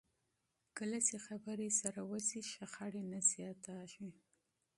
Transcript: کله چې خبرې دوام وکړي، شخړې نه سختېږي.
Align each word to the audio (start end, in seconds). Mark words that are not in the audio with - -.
کله 0.77 0.97
چې 1.07 1.15
خبرې 1.25 1.67
دوام 1.83 2.07
وکړي، 2.11 2.39
شخړې 2.53 3.01
نه 3.11 3.19
سختېږي. 3.31 4.09